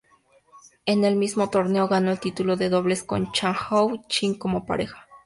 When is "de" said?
2.55-2.69